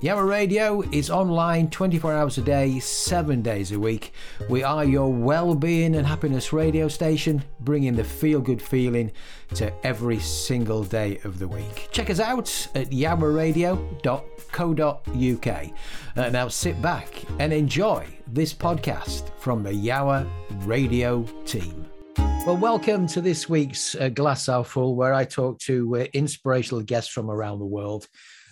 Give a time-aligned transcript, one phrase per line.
[0.00, 4.12] Yawa Radio is online 24 hours a day, 7 days a week.
[4.50, 9.12] We are your well-being and happiness radio station, bringing the feel-good feeling
[9.54, 11.88] to every single day of the week.
[11.92, 15.70] Check us out at yawaradio.co.uk.
[16.16, 20.28] Uh, now sit back and enjoy this podcast from the Yawa
[20.66, 21.86] Radio team.
[22.46, 26.82] Well, welcome to this week's uh, Glass Half Full, where I talk to uh, inspirational
[26.82, 28.06] guests from around the world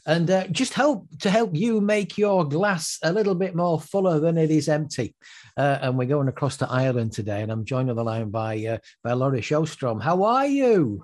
[0.07, 4.19] and uh, just help to help you make your glass a little bit more fuller
[4.19, 5.15] than it is empty.
[5.57, 8.65] Uh, and we're going across to Ireland today, and I'm joined on the line by
[8.65, 10.03] uh, by Laurie Sjostrom.
[10.03, 11.03] How are you?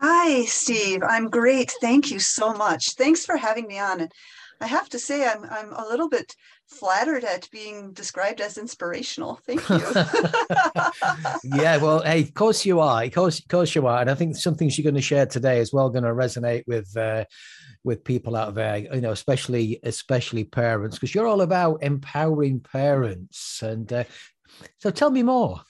[0.00, 1.02] Hi, Steve.
[1.02, 1.72] I'm great.
[1.80, 2.94] Thank you so much.
[2.94, 4.00] Thanks for having me on.
[4.00, 4.12] And
[4.60, 6.34] I have to say, I'm I'm a little bit
[6.66, 9.38] flattered at being described as inspirational.
[9.46, 9.78] Thank you.
[11.62, 13.04] yeah, well, hey, of course you are.
[13.04, 14.00] Of course, of course you are.
[14.00, 16.64] And I think some things you're going to share today as well going to resonate
[16.66, 17.24] with uh,
[17.84, 23.62] with people out there, you know, especially especially parents, because you're all about empowering parents.
[23.62, 24.04] And uh,
[24.78, 25.60] so, tell me more.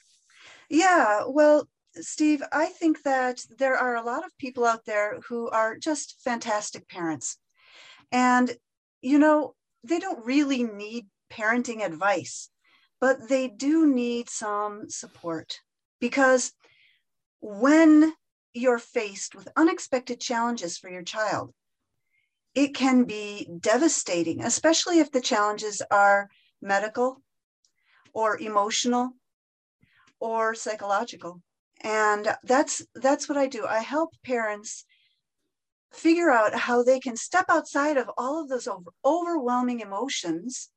[0.69, 5.49] Yeah, well, Steve, I think that there are a lot of people out there who
[5.51, 7.39] are just fantastic parents,
[8.11, 8.55] and
[9.01, 9.55] you know,
[9.85, 12.51] they don't really need parenting advice,
[13.01, 15.59] but they do need some support
[16.01, 16.53] because
[17.41, 18.13] when
[18.55, 21.53] you're faced with unexpected challenges for your child,
[22.55, 26.29] it can be devastating, especially if the challenges are
[26.61, 27.23] medical
[28.13, 29.13] or emotional
[30.21, 31.41] or psychological.
[31.81, 33.67] And that's that's what I do.
[33.67, 34.85] I help parents
[35.93, 40.71] figure out how they can step outside of all of those over, overwhelming emotions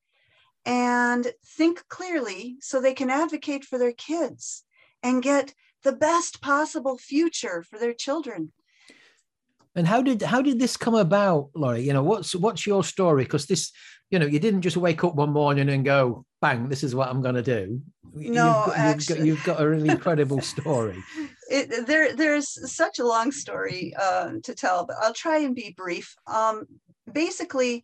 [0.66, 4.64] and think clearly so they can advocate for their kids
[5.04, 5.54] and get
[5.84, 8.52] the best possible future for their children
[9.76, 11.82] and how did how did this come about, Laurie?
[11.82, 13.24] You know, what's what's your story?
[13.24, 13.72] Because this,
[14.10, 17.10] you know, you didn't just wake up one morning and go, "Bang, this is what
[17.10, 17.82] I'm going to do."
[18.14, 21.04] No, you've got, actually, you've got, you've got a really incredible story.
[21.50, 25.76] It, there, there's such a long story uh, to tell, but I'll try and be
[25.78, 26.16] brief.
[26.26, 26.66] Um,
[27.12, 27.84] basically,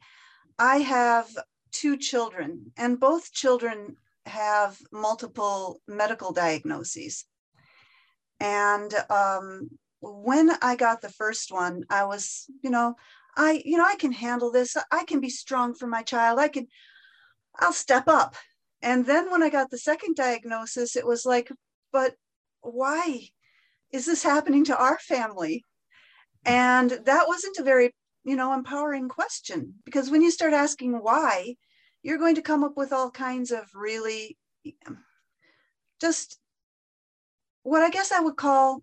[0.58, 1.28] I have
[1.72, 7.26] two children, and both children have multiple medical diagnoses.
[8.40, 9.70] And um,
[10.02, 12.96] when I got the first one, I was, you know,
[13.38, 14.76] I, you know, I can handle this.
[14.92, 16.40] I can be strong for my child.
[16.40, 16.68] I can,
[17.60, 18.36] I'll step up.
[18.82, 21.52] And then when I got the second diagnosis, it was like,
[21.94, 22.16] but
[22.62, 23.28] why
[23.92, 25.66] is this happening to our family?
[26.46, 31.56] And that wasn't a very, you know, empowering question because when you start asking why,
[32.02, 34.38] you're going to come up with all kinds of really
[36.00, 36.40] just
[37.62, 38.82] what I guess I would call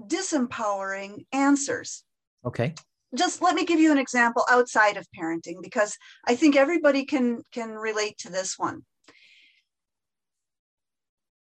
[0.00, 2.04] disempowering answers.
[2.44, 2.74] Okay.
[3.14, 7.42] Just let me give you an example outside of parenting because I think everybody can
[7.52, 8.82] can relate to this one.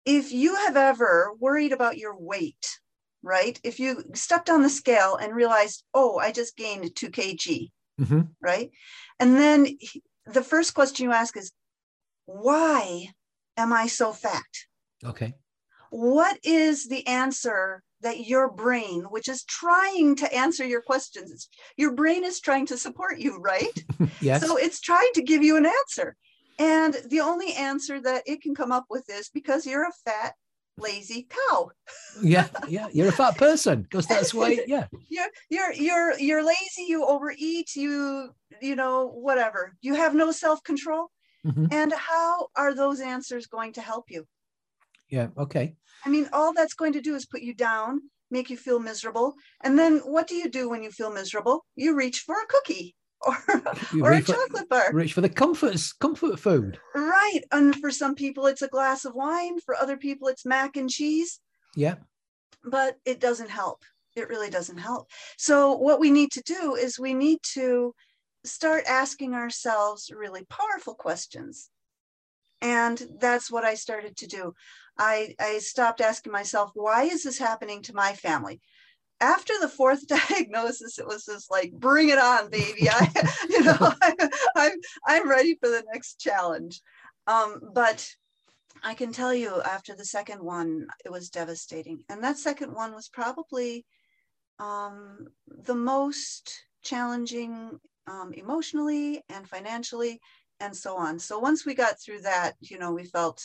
[0.05, 2.79] If you have ever worried about your weight,
[3.21, 3.59] right?
[3.63, 7.69] If you stepped on the scale and realized, "Oh, I just gained 2 kg."
[7.99, 8.21] Mm-hmm.
[8.41, 8.71] Right?
[9.19, 9.77] And then
[10.25, 11.51] the first question you ask is,
[12.25, 13.09] "Why
[13.57, 14.45] am I so fat?"
[15.03, 15.33] Okay.
[15.89, 21.93] What is the answer that your brain, which is trying to answer your questions, your
[21.93, 23.83] brain is trying to support you, right?
[24.21, 24.45] yes.
[24.45, 26.15] So it's trying to give you an answer.
[26.59, 30.33] And the only answer that it can come up with is because you're a fat,
[30.77, 31.69] lazy cow.
[32.21, 34.59] yeah, yeah, you're a fat person because that's why.
[34.67, 36.85] Yeah, you're you're you're you're lazy.
[36.87, 37.75] You overeat.
[37.75, 38.29] You
[38.61, 39.75] you know whatever.
[39.81, 41.11] You have no self control.
[41.45, 41.67] Mm-hmm.
[41.71, 44.25] And how are those answers going to help you?
[45.09, 45.27] Yeah.
[45.37, 45.75] Okay.
[46.05, 49.35] I mean, all that's going to do is put you down, make you feel miserable.
[49.63, 51.65] And then what do you do when you feel miserable?
[51.75, 53.37] You reach for a cookie or,
[54.01, 54.91] or a chocolate bar.
[54.93, 56.79] Reach for the comforts, comfort food.
[56.93, 57.41] Right.
[57.51, 59.59] And for some people, it's a glass of wine.
[59.59, 61.39] For other people, it's mac and cheese.
[61.75, 61.95] Yeah.
[62.63, 63.83] But it doesn't help.
[64.15, 65.09] It really doesn't help.
[65.37, 67.93] So, what we need to do is we need to
[68.43, 71.69] start asking ourselves really powerful questions.
[72.61, 74.53] And that's what I started to do.
[74.99, 78.61] I, I stopped asking myself, why is this happening to my family?
[79.19, 82.89] After the fourth diagnosis, it was just like, bring it on, baby.
[82.89, 84.71] I, you know, I, am I'm,
[85.05, 86.81] I'm ready for the next challenge.
[87.27, 88.09] Um, but
[88.83, 92.03] I can tell you after the second one, it was devastating.
[92.09, 93.85] And that second one was probably
[94.59, 100.19] um, the most challenging um, emotionally and financially
[100.59, 101.19] and so on.
[101.19, 103.43] So once we got through that, you know, we felt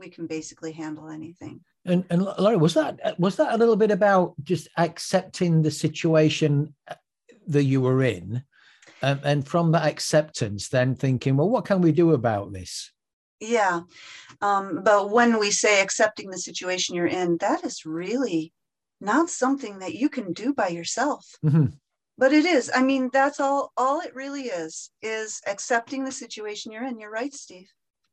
[0.00, 1.60] we can basically handle anything.
[1.84, 6.74] And and Laurie, was that was that a little bit about just accepting the situation
[6.88, 6.94] uh,
[7.46, 8.42] that you were in,
[9.02, 12.90] um, and from that acceptance, then thinking, well, what can we do about this?
[13.40, 13.82] Yeah,
[14.42, 18.52] um, but when we say accepting the situation you're in, that is really
[19.00, 21.26] not something that you can do by yourself.
[21.44, 21.66] Mm-hmm
[22.20, 26.70] but it is i mean that's all all it really is is accepting the situation
[26.70, 27.68] you're in you're right steve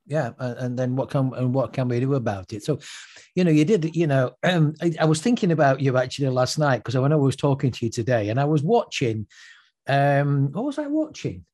[0.07, 2.63] yeah and then what can and what can we do about it?
[2.63, 2.79] So
[3.35, 6.57] you know you did you know um, I, I, was thinking about you actually last
[6.57, 9.27] night because I when i was talking to you today and i was watching
[9.87, 11.45] um what was i watching?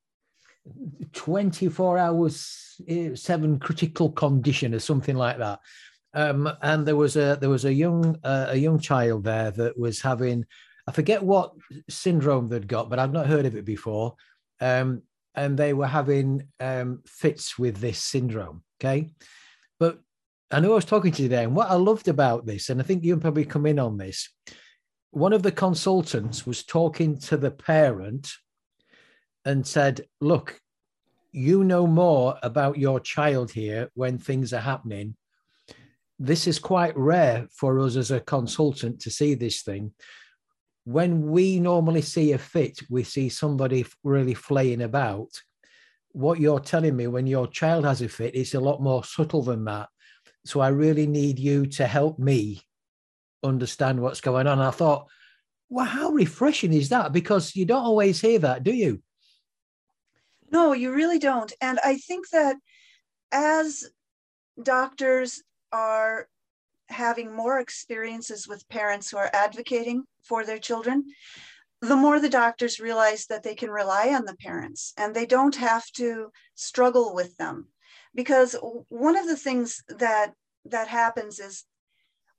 [1.11, 5.59] 24 hours eh, seven critical condition or something like that.
[6.13, 9.77] Um and there was a there was a young uh, a young child there that
[9.77, 10.45] was having
[10.87, 11.53] I forget what
[11.89, 14.15] syndrome they'd got, but I've not heard of it before.
[14.59, 15.03] Um,
[15.35, 18.63] and they were having um, fits with this syndrome.
[18.79, 19.11] Okay.
[19.79, 19.99] But
[20.51, 22.79] I know I was talking to you today, and what I loved about this, and
[22.79, 24.29] I think you can probably come in on this,
[25.11, 28.31] one of the consultants was talking to the parent
[29.45, 30.59] and said, Look,
[31.31, 35.15] you know more about your child here when things are happening.
[36.19, 39.93] This is quite rare for us as a consultant to see this thing
[40.85, 45.29] when we normally see a fit, we see somebody really flaying about.
[46.11, 49.41] What you're telling me, when your child has a fit, it's a lot more subtle
[49.41, 49.89] than that.
[50.45, 52.61] So I really need you to help me
[53.43, 54.59] understand what's going on.
[54.59, 55.07] I thought,
[55.69, 57.13] well, how refreshing is that?
[57.13, 59.01] Because you don't always hear that, do you?
[60.51, 61.51] No, you really don't.
[61.61, 62.57] And I think that
[63.31, 63.85] as
[64.61, 65.41] doctors
[65.71, 66.27] are
[66.89, 71.05] having more experiences with parents who are advocating for their children,
[71.81, 75.55] the more the doctors realize that they can rely on the parents and they don't
[75.55, 77.67] have to struggle with them.
[78.15, 78.55] Because
[78.89, 80.33] one of the things that
[80.65, 81.65] that happens is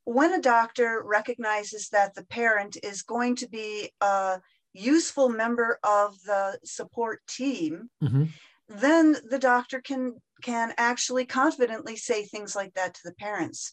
[0.05, 4.41] when a doctor recognizes that the parent is going to be a
[4.73, 8.25] useful member of the support team, mm-hmm.
[8.69, 13.73] then the doctor can can actually confidently say things like that to the parents.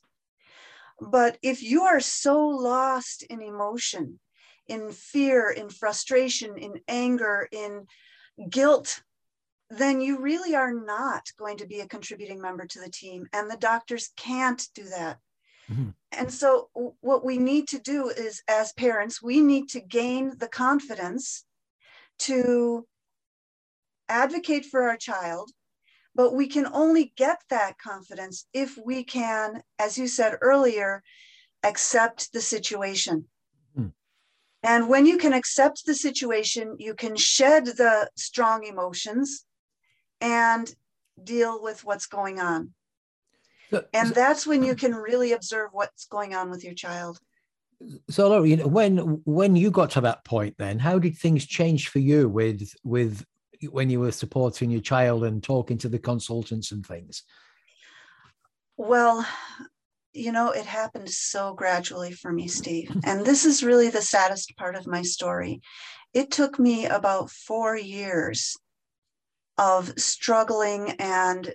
[1.01, 4.19] But if you are so lost in emotion,
[4.68, 7.88] in fear, in frustration, in anger, in
[8.50, 9.01] guilt,
[9.71, 13.27] then you really are not going to be a contributing member to the team.
[13.33, 15.18] And the doctors can't do that.
[15.71, 15.89] Mm-hmm.
[16.12, 20.50] And so, what we need to do is, as parents, we need to gain the
[20.50, 21.45] confidence
[22.19, 22.86] to
[24.09, 25.51] advocate for our child
[26.15, 31.03] but we can only get that confidence if we can, as you said earlier,
[31.63, 33.25] accept the situation.
[33.75, 33.87] Hmm.
[34.63, 39.45] And when you can accept the situation, you can shed the strong emotions
[40.19, 40.73] and
[41.23, 42.73] deal with what's going on.
[43.69, 47.19] So, and that's when you can really observe what's going on with your child.
[48.09, 51.45] So, Laura, you know, when when you got to that point, then how did things
[51.45, 53.25] change for you with with
[53.69, 57.23] when you were supporting your child and talking to the consultants and things?
[58.77, 59.25] Well,
[60.13, 62.91] you know, it happened so gradually for me, Steve.
[63.05, 65.61] And this is really the saddest part of my story.
[66.13, 68.57] It took me about four years
[69.57, 71.53] of struggling and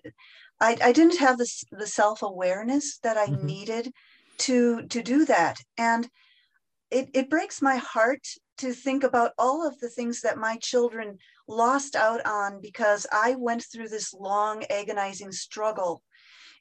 [0.60, 3.46] I, I didn't have this the self-awareness that I mm-hmm.
[3.46, 3.92] needed
[4.38, 5.58] to to do that.
[5.76, 6.08] And
[6.90, 8.26] it, it breaks my heart
[8.58, 13.34] to think about all of the things that my children lost out on because I
[13.36, 16.02] went through this long, agonizing struggle.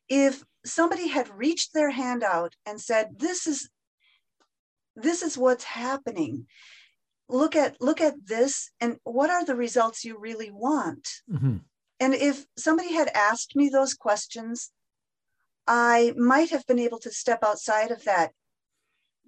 [0.07, 3.69] If somebody had reached their hand out and said, "This is
[4.95, 6.47] this is what's happening,"
[7.27, 11.21] look at look at this, and what are the results you really want?
[11.29, 11.57] Mm-hmm.
[11.99, 14.71] And if somebody had asked me those questions,
[15.65, 18.33] I might have been able to step outside of that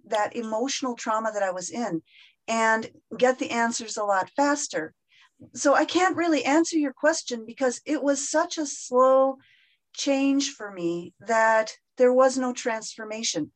[0.06, 2.02] that emotional trauma that I was in
[2.48, 4.94] and get the answers a lot faster.
[5.54, 9.38] So I can't really answer your question because it was such a slow
[9.94, 13.52] change for me that there was no transformation.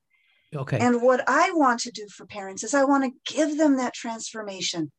[0.55, 0.77] Okay.
[0.79, 3.93] And what I want to do for parents is I want to give them that
[3.93, 4.91] transformation.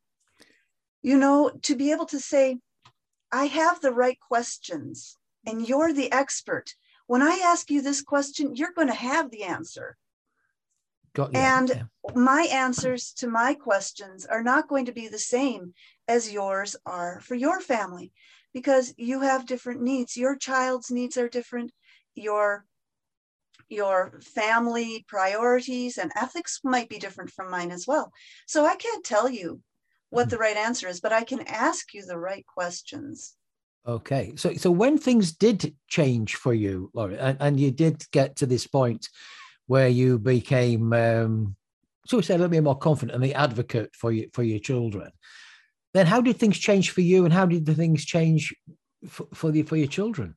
[1.03, 2.59] You know, to be able to say,
[3.31, 6.75] I have the right questions and you're the expert.
[7.07, 9.97] When I ask you this question, you're going to have the answer.
[11.17, 11.83] Yeah, and yeah.
[12.15, 15.75] my answers to my questions are not going to be the same
[16.09, 18.13] as yours are for your family
[18.55, 20.17] because you have different needs.
[20.17, 21.73] Your child's needs are different.
[22.15, 22.65] Your
[23.69, 28.13] your family priorities and ethics might be different from mine as well.
[28.47, 29.61] So I can't tell you
[30.11, 30.43] what the mm-hmm.
[30.43, 33.35] right answer is, but I can ask you the right questions.
[33.87, 34.33] Okay.
[34.37, 38.47] So so when things did change for you, Laurie, and, and you did get to
[38.47, 39.09] this point
[39.67, 41.57] where you became um
[42.07, 44.59] so we say a little bit more confident and the advocate for you for your
[44.59, 45.11] children,
[45.95, 48.55] then how did things change for you and how did the things change
[49.09, 50.35] for, for the for your children?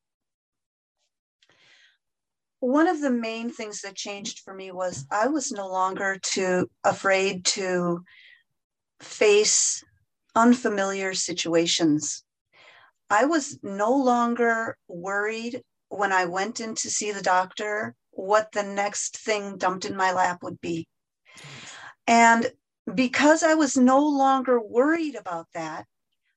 [2.65, 6.67] one of the main things that changed for me was I was no longer too
[6.83, 8.03] afraid to
[8.99, 9.83] face
[10.33, 12.23] unfamiliar situations.
[13.09, 18.63] I was no longer worried when I went in to see the doctor what the
[18.63, 20.87] next thing dumped in my lap would be.
[22.07, 22.51] And
[22.93, 25.85] because I was no longer worried about that,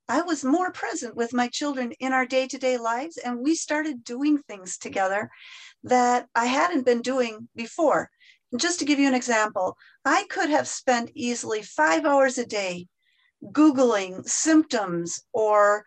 [0.09, 3.55] I was more present with my children in our day to day lives, and we
[3.55, 5.31] started doing things together
[5.85, 8.09] that I hadn't been doing before.
[8.57, 12.89] Just to give you an example, I could have spent easily five hours a day
[13.45, 15.85] Googling symptoms or,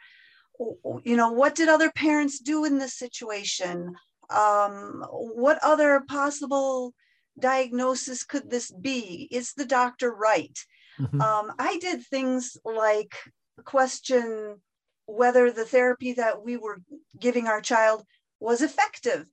[1.04, 3.96] you know, what did other parents do in this situation?
[4.32, 6.94] Um, what other possible
[7.40, 9.28] diagnosis could this be?
[9.32, 10.58] Is the doctor right?
[11.00, 11.22] Mm-hmm.
[11.22, 13.16] Um, I did things like
[13.64, 14.62] question
[15.06, 16.82] whether the therapy that we were
[17.20, 18.06] giving our child
[18.40, 19.26] was effective.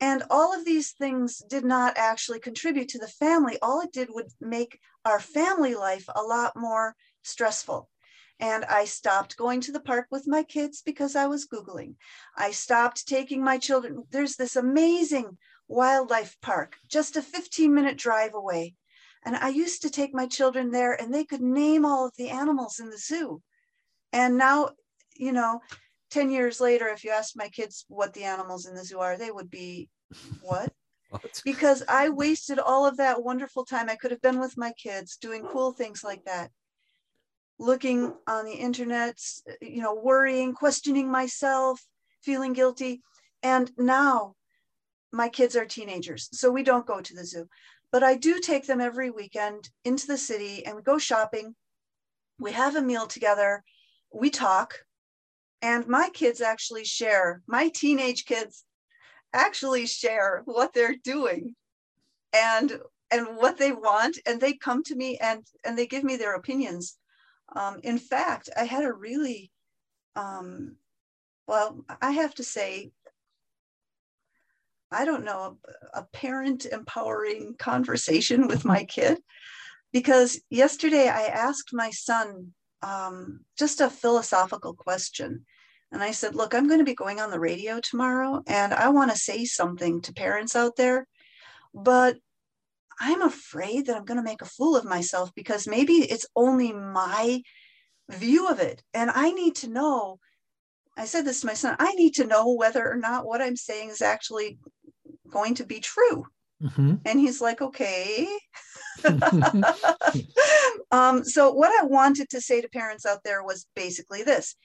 [0.00, 3.58] And all of these things did not actually contribute to the family.
[3.60, 7.89] All it did would make our family life a lot more stressful.
[8.40, 11.94] And I stopped going to the park with my kids because I was Googling.
[12.36, 14.04] I stopped taking my children.
[14.10, 15.36] There's this amazing
[15.68, 18.74] wildlife park just a 15 minute drive away.
[19.24, 22.30] And I used to take my children there and they could name all of the
[22.30, 23.42] animals in the zoo.
[24.12, 24.70] And now,
[25.14, 25.60] you know,
[26.10, 29.16] 10 years later, if you asked my kids what the animals in the zoo are,
[29.16, 29.88] they would be,
[30.42, 30.72] what?
[31.44, 33.88] because I wasted all of that wonderful time.
[33.88, 36.50] I could have been with my kids doing cool things like that,
[37.60, 39.18] looking on the internet,
[39.60, 41.80] you know, worrying, questioning myself,
[42.22, 43.02] feeling guilty.
[43.42, 44.34] And now
[45.12, 47.46] my kids are teenagers, so we don't go to the zoo.
[47.92, 51.54] But I do take them every weekend into the city and we go shopping.
[52.38, 53.62] We have a meal together.
[54.12, 54.74] We talk
[55.62, 58.64] and my kids actually share my teenage kids
[59.32, 61.54] actually share what they're doing
[62.32, 66.16] and and what they want and they come to me and and they give me
[66.16, 66.96] their opinions
[67.56, 69.50] um, in fact i had a really
[70.16, 70.76] um,
[71.46, 72.90] well i have to say
[74.90, 75.58] i don't know
[75.94, 79.18] a, a parent empowering conversation with my kid
[79.92, 82.52] because yesterday i asked my son
[82.82, 85.44] um, just a philosophical question.
[85.92, 88.88] And I said, Look, I'm going to be going on the radio tomorrow and I
[88.88, 91.06] want to say something to parents out there,
[91.74, 92.16] but
[93.00, 96.72] I'm afraid that I'm going to make a fool of myself because maybe it's only
[96.72, 97.42] my
[98.10, 98.82] view of it.
[98.92, 100.18] And I need to know.
[100.96, 103.56] I said this to my son I need to know whether or not what I'm
[103.56, 104.58] saying is actually
[105.30, 106.26] going to be true.
[106.62, 106.96] Mm-hmm.
[107.06, 108.28] And he's like, okay.
[110.90, 114.56] um, so, what I wanted to say to parents out there was basically this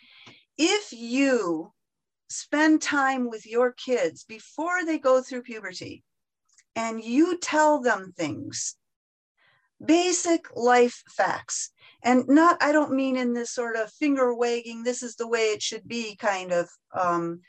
[0.57, 1.71] if you
[2.29, 6.03] spend time with your kids before they go through puberty
[6.75, 8.75] and you tell them things,
[9.83, 11.71] basic life facts,
[12.03, 15.47] and not, I don't mean in this sort of finger wagging, this is the way
[15.47, 17.41] it should be kind of um,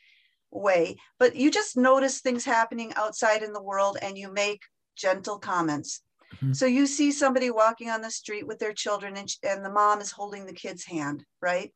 [0.50, 4.62] way, but you just notice things happening outside in the world and you make
[4.96, 6.02] gentle comments.
[6.36, 6.52] Mm-hmm.
[6.54, 10.00] So you see somebody walking on the street with their children and, and the mom
[10.00, 11.72] is holding the kid's hand, right?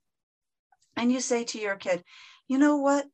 [0.96, 2.02] And you say to your kid,
[2.48, 3.06] you know what?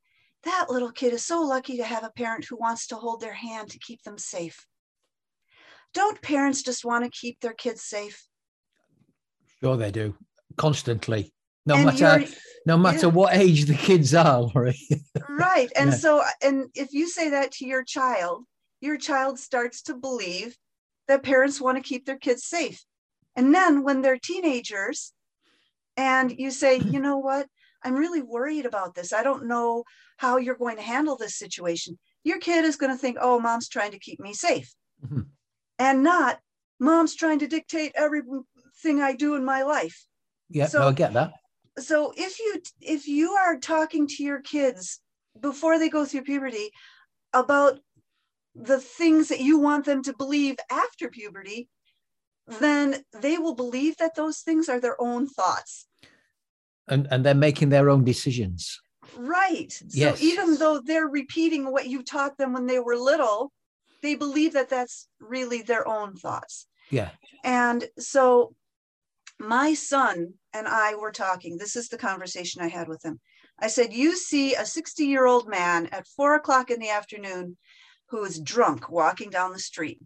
[0.47, 3.35] That little kid is so lucky to have a parent who wants to hold their
[3.35, 4.67] hand to keep them safe.
[5.93, 8.27] Don't parents just want to keep their kids safe?
[9.61, 10.15] Sure, they do
[10.57, 11.33] constantly
[11.67, 12.25] no and matter
[12.65, 13.13] no matter yeah.
[13.13, 14.77] what age the kids are right
[15.29, 15.97] right and yeah.
[15.97, 18.45] so and if you say that to your child
[18.81, 20.57] your child starts to believe
[21.09, 22.85] that parents want to keep their kids safe
[23.35, 25.13] and then when they're teenagers
[25.97, 27.47] and you say you know what
[27.85, 29.85] i'm really worried about this i don't know
[30.17, 33.69] how you're going to handle this situation your kid is going to think oh mom's
[33.69, 34.75] trying to keep me safe.
[35.05, 35.21] Mm-hmm.
[35.79, 36.39] and not
[36.81, 40.07] mom's trying to dictate everything i do in my life.
[40.51, 41.33] Yeah so, no, i get that.
[41.79, 45.01] so if you if you are talking to your kids
[45.41, 46.71] before they go through puberty
[47.33, 47.79] about
[48.55, 51.69] the things that you want them to believe after puberty
[52.61, 55.87] then they will believe that those things are their own thoughts.
[56.89, 58.81] And and they're making their own decisions
[59.17, 60.19] right yes.
[60.19, 63.53] so even though they're repeating what you taught them when they were little
[64.03, 66.67] they believe that that's really their own thoughts.
[66.91, 67.11] Yeah.
[67.45, 68.55] And so
[69.39, 71.59] my son and I were talking.
[71.59, 73.21] This is the conversation I had with him.
[73.59, 77.57] I said, You see a 60 year old man at four o'clock in the afternoon
[78.09, 80.01] who is drunk walking down the street.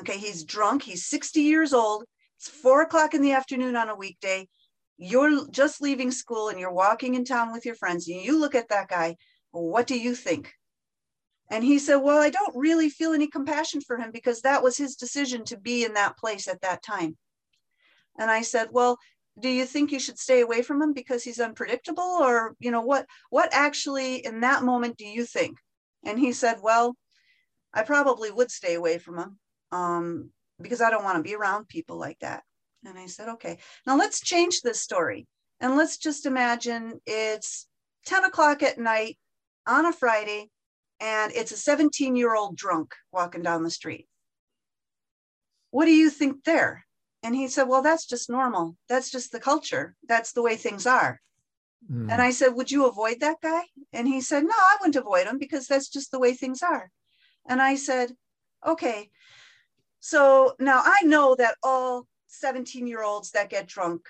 [0.00, 0.82] Okay, he's drunk.
[0.82, 2.04] He's 60 years old.
[2.38, 4.48] It's four o'clock in the afternoon on a weekday.
[5.02, 8.54] You're just leaving school and you're walking in town with your friends, and you look
[8.54, 9.16] at that guy.
[9.50, 10.54] What do you think?
[11.50, 14.76] And he said, Well, I don't really feel any compassion for him because that was
[14.76, 17.16] his decision to be in that place at that time.
[18.18, 18.98] And I said, Well,
[19.38, 22.82] do you think you should stay away from him because he's unpredictable or you know
[22.82, 25.58] what what actually in that moment do you think
[26.04, 26.94] and he said well
[27.72, 29.38] i probably would stay away from him
[29.72, 30.30] um,
[30.60, 32.42] because i don't want to be around people like that
[32.84, 35.26] and i said okay now let's change this story
[35.60, 37.66] and let's just imagine it's
[38.06, 39.18] 10 o'clock at night
[39.66, 40.50] on a friday
[41.00, 44.06] and it's a 17 year old drunk walking down the street
[45.70, 46.84] what do you think there
[47.22, 48.76] and he said, Well, that's just normal.
[48.88, 49.94] That's just the culture.
[50.08, 51.20] That's the way things are.
[51.90, 52.10] Mm.
[52.10, 53.62] And I said, Would you avoid that guy?
[53.92, 56.90] And he said, No, I wouldn't avoid him because that's just the way things are.
[57.48, 58.12] And I said,
[58.66, 59.10] Okay.
[60.00, 64.02] So now I know that all 17 year olds that get drunk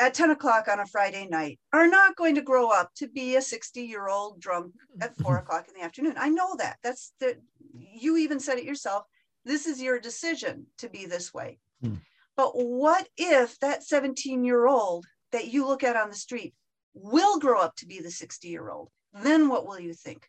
[0.00, 3.36] at 10 o'clock on a Friday night are not going to grow up to be
[3.36, 6.14] a 60 year old drunk at four o'clock in the afternoon.
[6.18, 6.78] I know that.
[6.82, 7.36] That's the,
[7.76, 9.04] you even said it yourself.
[9.44, 11.58] This is your decision to be this way.
[11.82, 12.00] Mm.
[12.36, 16.54] But what if that 17 year old that you look at on the street
[16.94, 18.90] will grow up to be the 60 year old?
[19.12, 20.28] Then what will you think?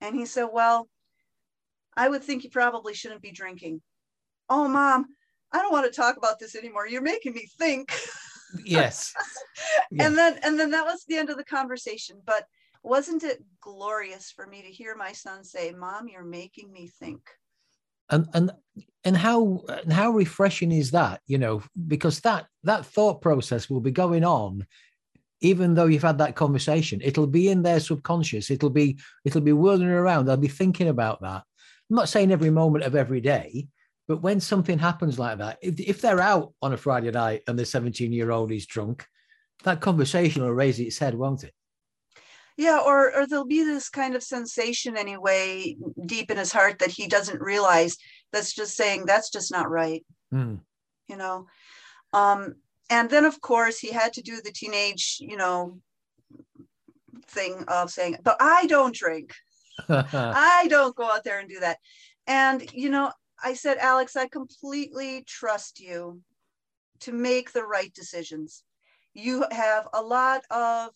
[0.00, 0.88] And he said, Well,
[1.96, 3.82] I would think you probably shouldn't be drinking.
[4.48, 5.06] Oh, mom,
[5.56, 6.86] I don't want to talk about this anymore.
[6.86, 7.92] You're making me think.
[8.64, 9.12] Yes.
[9.90, 10.06] yeah.
[10.06, 12.22] And then and then that was the end of the conversation.
[12.24, 12.46] But
[12.84, 17.20] wasn't it glorious for me to hear my son say, Mom, you're making me think?
[18.10, 18.52] and and
[19.04, 23.80] and how and how refreshing is that you know because that that thought process will
[23.80, 24.66] be going on
[25.40, 29.52] even though you've had that conversation it'll be in their subconscious it'll be it'll be
[29.52, 31.42] whirling around they'll be thinking about that
[31.90, 33.66] i'm not saying every moment of every day
[34.08, 37.58] but when something happens like that if, if they're out on a friday night and
[37.58, 39.06] the 17 year old is drunk
[39.64, 41.52] that conversation will raise its head won't it?
[42.56, 46.90] Yeah or or there'll be this kind of sensation anyway deep in his heart that
[46.90, 47.96] he doesn't realize
[48.32, 50.60] that's just saying that's just not right mm.
[51.08, 51.46] you know?
[52.12, 52.54] Um
[52.88, 55.78] and then of course he had to do the teenage you know
[57.28, 59.32] thing of saying but i don't drink.
[59.88, 61.78] I don't go out there and do that.
[62.26, 66.20] And you know i said alex i completely trust you
[67.00, 68.64] to make the right decisions
[69.16, 70.90] you have a lot of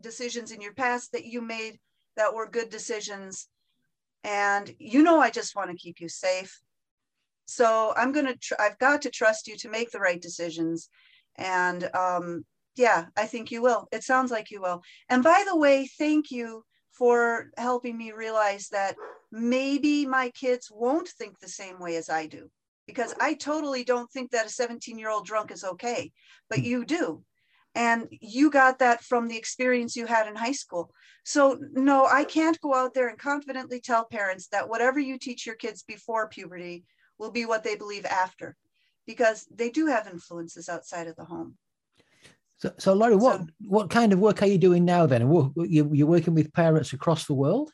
[0.00, 1.78] decisions in your past that you made
[2.16, 3.48] that were good decisions.
[4.24, 6.60] And you know, I just want to keep you safe.
[7.46, 10.88] So I'm going to, tr- I've got to trust you to make the right decisions.
[11.36, 12.44] And um,
[12.76, 13.88] yeah, I think you will.
[13.92, 14.82] It sounds like you will.
[15.08, 18.96] And by the way, thank you for helping me realize that
[19.32, 22.50] maybe my kids won't think the same way as I do
[22.86, 26.12] because I totally don't think that a 17 year old drunk is okay,
[26.48, 26.64] but hmm.
[26.64, 27.22] you do
[27.74, 30.90] and you got that from the experience you had in high school
[31.24, 35.46] so no i can't go out there and confidently tell parents that whatever you teach
[35.46, 36.84] your kids before puberty
[37.18, 38.56] will be what they believe after
[39.06, 41.56] because they do have influences outside of the home
[42.58, 45.06] so, so Laurie, what so, what kind of work are you doing now?
[45.06, 45.22] Then
[45.56, 47.72] you're working with parents across the world.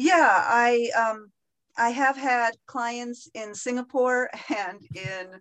[0.00, 1.30] Yeah, I um,
[1.76, 5.38] I have had clients in Singapore and in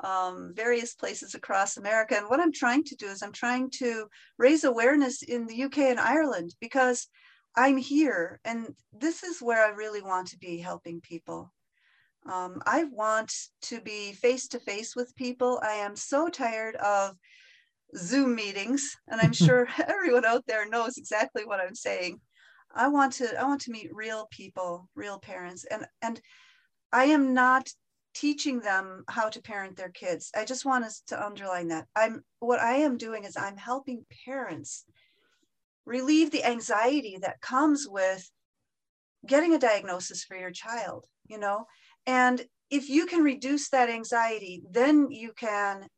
[0.00, 2.16] um, various places across America.
[2.16, 4.06] And what I'm trying to do is I'm trying to
[4.38, 7.06] raise awareness in the UK and Ireland because
[7.54, 8.68] I'm here and
[8.98, 11.52] this is where I really want to be helping people.
[12.24, 13.30] Um, I want
[13.62, 15.60] to be face to face with people.
[15.62, 17.14] I am so tired of
[17.94, 22.22] Zoom meetings, and I'm sure everyone out there knows exactly what I'm saying.
[22.74, 26.20] I want to I want to meet real people, real parents, and and
[26.92, 27.68] I am not
[28.14, 30.30] teaching them how to parent their kids.
[30.34, 31.86] I just want us to underline that.
[31.94, 34.84] I'm what I am doing is I'm helping parents
[35.84, 38.28] relieve the anxiety that comes with
[39.26, 41.66] getting a diagnosis for your child, you know?
[42.06, 45.88] And if you can reduce that anxiety, then you can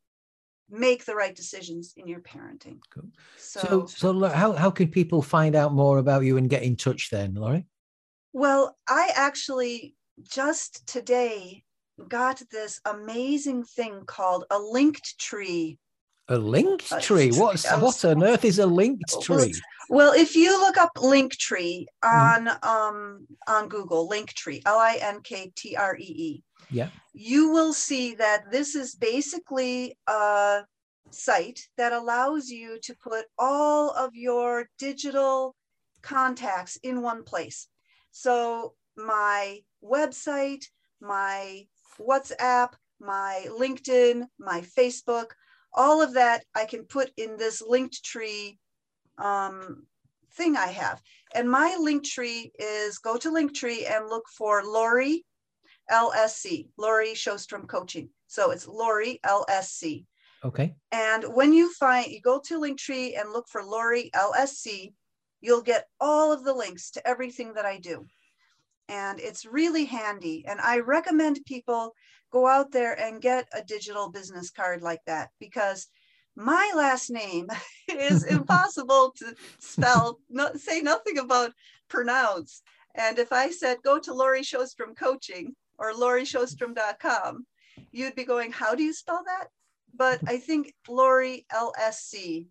[0.70, 2.78] make the right decisions in your parenting.
[2.90, 3.08] Cool.
[3.36, 6.76] So, so, so how, how can people find out more about you and get in
[6.76, 7.66] touch then, Laurie?
[8.32, 11.64] Well, I actually just today
[12.08, 15.78] got this amazing thing called a linked tree.
[16.30, 17.32] A linked tree?
[17.32, 19.52] What's what on earth is a linked tree?
[19.88, 22.64] Well, if you look up Linktree on mm.
[22.64, 27.72] um, on Google, Linktree, L I N K T R E E, yeah, you will
[27.72, 30.60] see that this is basically a
[31.10, 35.56] site that allows you to put all of your digital
[36.02, 37.66] contacts in one place.
[38.12, 40.66] So my website,
[41.00, 41.66] my
[41.98, 45.32] WhatsApp, my LinkedIn, my Facebook,
[45.72, 48.58] all of that I can put in this linked tree
[49.18, 49.86] um,
[50.34, 51.00] thing I have.
[51.34, 55.24] And my link tree is go to Linktree and look for Lori
[55.90, 58.10] LSC, Laurie Sjostrom Coaching.
[58.26, 60.04] So it's Lori LSC.
[60.44, 60.74] Okay.
[60.90, 64.92] And when you find, you go to Linktree and look for Lori LSC,
[65.40, 68.06] you'll get all of the links to everything that I do.
[68.88, 70.44] And it's really handy.
[70.46, 71.94] And I recommend people
[72.30, 75.88] go out there and get a digital business card like that because
[76.36, 77.48] my last name
[77.88, 81.52] is impossible to spell, no, say nothing about
[81.88, 82.62] pronounce.
[82.94, 87.46] And if I said, go to Laurie Sjostrom Coaching or LaurieSjostrom.com,
[87.92, 89.48] you'd be going, how do you spell that?
[89.94, 92.46] But I think Lori LSC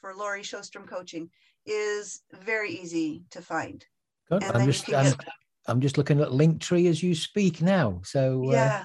[0.00, 1.30] for Laurie Sjostrom Coaching
[1.64, 3.84] is very easy to find.
[4.30, 4.44] Good.
[4.44, 5.28] I'm just, I'm, get...
[5.66, 8.00] I'm, just looking at Linktree as you speak now.
[8.04, 8.84] So, uh,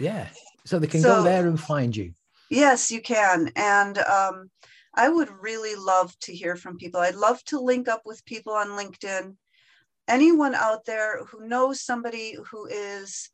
[0.00, 0.28] yeah.
[0.64, 2.12] So they can so, go there and find you.
[2.50, 3.50] Yes, you can.
[3.56, 4.50] And um,
[4.94, 7.00] I would really love to hear from people.
[7.00, 9.36] I'd love to link up with people on LinkedIn.
[10.08, 13.30] Anyone out there who knows somebody who is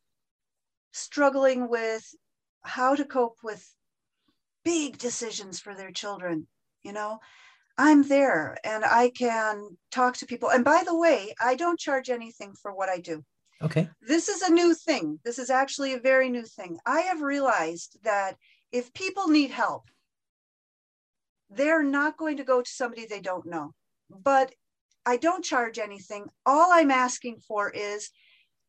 [0.93, 2.05] struggling with
[2.63, 3.67] how to cope with
[4.65, 6.47] big decisions for their children,
[6.83, 7.19] you know,
[7.79, 10.51] I'm there and I can talk to people.
[10.51, 13.25] And by the way, I don't charge anything for what I do.
[13.63, 13.89] Okay.
[14.03, 15.19] This is a new thing.
[15.25, 16.79] This is actually a very new thing.
[16.85, 18.37] I have realized that
[18.71, 19.89] if people need help,
[21.49, 23.73] they're not going to go to somebody they don't know.
[24.11, 24.53] But
[25.07, 26.27] I don't charge anything.
[26.45, 28.11] All I'm asking for is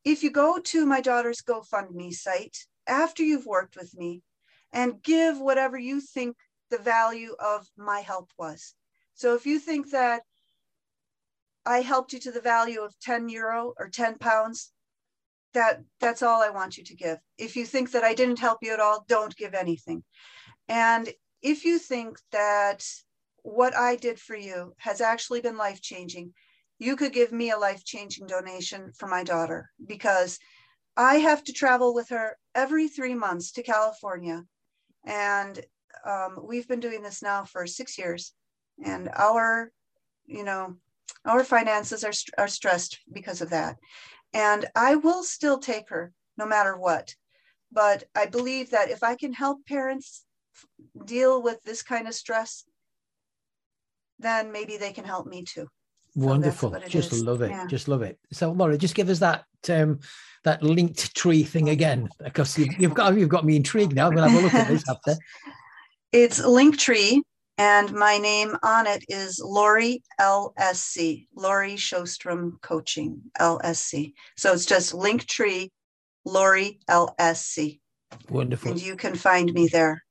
[0.06, 4.22] if you go to my daughter's GoFundMe site after you've worked with me
[4.72, 6.38] and give whatever you think
[6.70, 8.74] the value of my help was.
[9.16, 10.22] So if you think that
[11.66, 14.72] I helped you to the value of 10 euro or 10 pounds,
[15.58, 17.18] that that's all I want you to give.
[17.40, 20.04] If you think that I didn't help you at all, don't give anything.
[20.68, 21.10] And
[21.42, 22.86] if you think that
[23.42, 26.34] what I did for you has actually been life changing,
[26.78, 30.38] you could give me a life changing donation for my daughter because
[30.96, 34.44] I have to travel with her every three months to California.
[35.06, 35.60] And
[36.06, 38.34] um, we've been doing this now for six years.
[38.86, 39.72] And our,
[40.28, 40.76] you know,
[41.26, 43.78] our finances are, are stressed because of that.
[44.34, 47.16] And I will still take her no matter what.
[47.72, 50.26] But I believe that if I can help parents
[51.06, 52.64] deal with this kind of stress,
[54.20, 55.68] then maybe they can help me too.
[56.16, 56.72] Wonderful.
[56.72, 57.24] So just is.
[57.24, 57.52] love it.
[57.52, 57.68] Yeah.
[57.68, 58.18] Just love it.
[58.32, 60.00] So Laura, just give us that um
[60.44, 64.08] that linked tree thing again because you've, you've got you've got me intrigued now.
[64.08, 65.16] I'm gonna have a look at this after.
[66.14, 67.20] It's Linktree
[67.58, 74.14] and my name on it is Lori LSC, Laurie Sjostrom Coaching LSC.
[74.38, 75.70] So it's just Linktree,
[76.24, 77.80] Lori LSC.
[78.30, 78.72] Wonderful.
[78.72, 80.04] And you can find me there.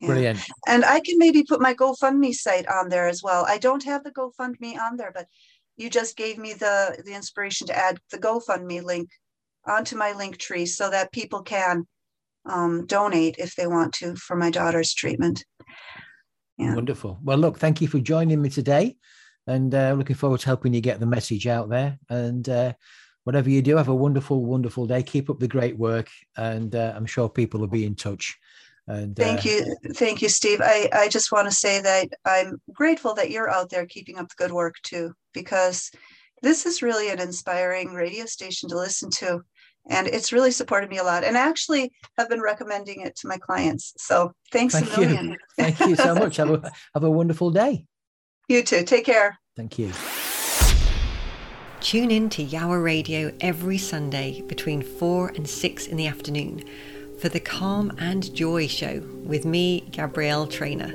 [0.00, 0.08] Yeah.
[0.08, 0.40] Brilliant.
[0.66, 3.44] And I can maybe put my GoFundMe site on there as well.
[3.46, 5.26] I don't have the GoFundMe on there, but
[5.76, 9.08] you just gave me the the inspiration to add the GoFundMe link
[9.64, 11.84] onto my link tree so that people can
[12.44, 15.44] um, donate if they want to for my daughter's treatment.
[16.62, 16.74] Yeah.
[16.74, 17.18] Wonderful.
[17.22, 18.96] Well, look, thank you for joining me today.
[19.46, 21.98] And uh, looking forward to helping you get the message out there.
[22.08, 22.74] And uh,
[23.24, 25.02] whatever you do, have a wonderful, wonderful day.
[25.02, 26.08] Keep up the great work.
[26.36, 28.38] And uh, I'm sure people will be in touch.
[28.86, 29.76] And thank uh, you.
[29.94, 30.60] Thank you, Steve.
[30.62, 34.28] I, I just want to say that I'm grateful that you're out there keeping up
[34.28, 35.90] the good work too, because
[36.42, 39.42] this is really an inspiring radio station to listen to
[39.88, 43.28] and it's really supported me a lot and I actually have been recommending it to
[43.28, 45.36] my clients so thanks thank a million you.
[45.58, 47.86] thank you so much have a have a wonderful day
[48.48, 49.92] you too take care thank you
[51.80, 56.62] tune in to Yawa Radio every Sunday between 4 and 6 in the afternoon
[57.22, 60.92] for the Calm and Joy Show with me, Gabrielle Trainer.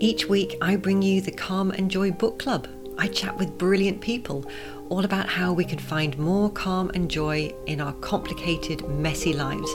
[0.00, 2.66] Each week, I bring you the Calm and Joy Book Club.
[3.02, 4.48] I chat with brilliant people
[4.88, 9.68] all about how we can find more calm and joy in our complicated, messy lives,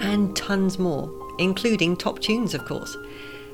[0.00, 2.96] and tons more, including top tunes, of course.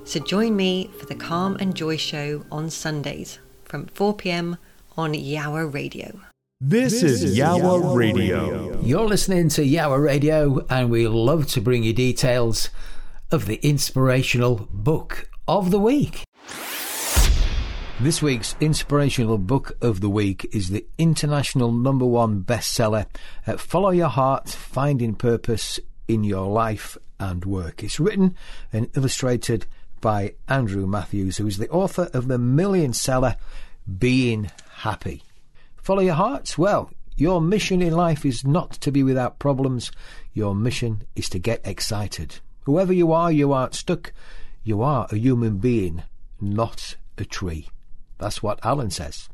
[0.04, 4.56] So join me for the Calm and Joy Show on Sundays from 4 pm
[4.96, 6.18] on Yawa Radio.
[6.58, 8.48] This, this is Yawa Radio.
[8.48, 8.80] Radio.
[8.80, 12.70] You're listening to Yawa Radio, and we love to bring you details
[13.30, 16.24] of the inspirational book of the week.
[18.02, 23.06] This week's inspirational book of the week is the international number one bestseller,
[23.46, 27.84] uh, Follow Your Heart Finding Purpose in Your Life and Work.
[27.84, 28.34] It's written
[28.72, 29.66] and illustrated
[30.00, 33.36] by Andrew Matthews, who is the author of the million seller
[34.00, 35.22] Being Happy.
[35.76, 36.58] Follow your hearts?
[36.58, 39.92] Well, your mission in life is not to be without problems.
[40.34, 42.40] Your mission is to get excited.
[42.62, 44.12] Whoever you are, you aren't stuck.
[44.64, 46.02] You are a human being,
[46.40, 47.68] not a tree.
[48.22, 49.28] That's what Alan says.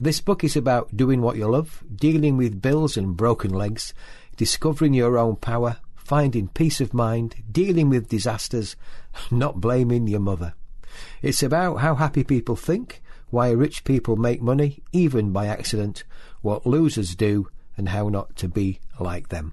[0.00, 3.94] This book is about doing what you love, dealing with bills and broken legs,
[4.36, 8.74] discovering your own power, finding peace of mind, dealing with disasters,
[9.30, 10.54] not blaming your mother.
[11.22, 16.02] It's about how happy people think, why rich people make money, even by accident,
[16.42, 19.52] what losers do, and how not to be like them.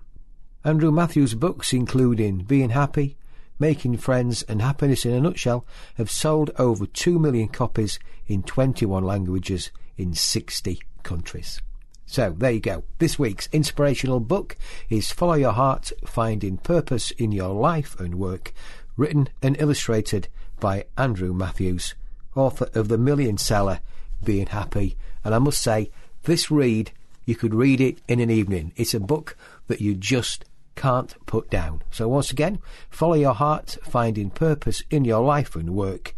[0.64, 3.16] Andrew Matthews' books, including Being Happy,
[3.62, 9.04] Making Friends, and Happiness in a Nutshell, have sold over 2 million copies in 21
[9.04, 9.70] languages
[10.00, 11.62] in 60 countries.
[12.08, 12.84] So there you go.
[12.98, 14.58] This week's inspirational book
[14.90, 18.52] is Follow Your Heart Finding Purpose in Your Life and Work,
[18.98, 20.28] written and illustrated
[20.60, 21.94] by Andrew Matthews,
[22.34, 23.80] author of the million seller
[24.24, 24.98] Being Happy.
[25.24, 25.92] And I must say,
[26.24, 26.94] this read,
[27.26, 28.74] you could read it in an evening.
[28.76, 30.46] It's a book that you just
[30.76, 31.82] can't put down.
[31.92, 36.16] So once again, follow your heart, finding purpose in your life and work.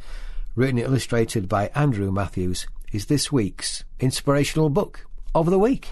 [0.56, 5.89] Written and illustrated by Andrew Matthews is this week's inspirational book of the week.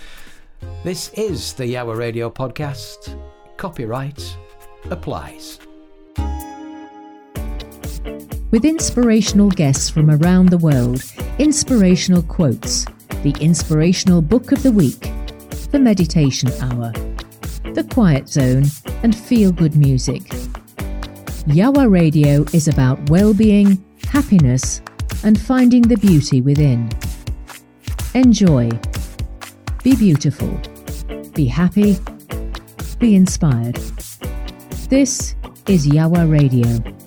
[0.83, 3.17] This is the Yawa Radio podcast.
[3.57, 4.37] Copyright
[4.89, 5.59] applies.
[8.51, 11.03] With inspirational guests from around the world,
[11.37, 12.85] inspirational quotes,
[13.23, 15.11] the inspirational book of the week,
[15.71, 16.91] the meditation hour,
[17.73, 18.65] the quiet zone,
[19.03, 20.23] and feel good music.
[21.47, 24.81] Yawa Radio is about well being, happiness,
[25.23, 26.89] and finding the beauty within.
[28.13, 28.69] Enjoy.
[29.83, 30.59] Be beautiful.
[31.33, 31.97] Be happy
[32.99, 33.75] be inspired.
[34.89, 35.35] This
[35.67, 36.98] is Yawa Radio.